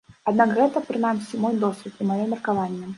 Аднак 0.29 0.53
гэта, 0.59 0.83
прынамсі, 0.89 1.39
мой 1.47 1.63
досвед 1.67 1.95
і 2.05 2.11
маё 2.13 2.23
меркаванне. 2.37 2.85